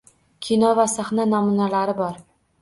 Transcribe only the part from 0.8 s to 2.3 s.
sahna namunalari bor?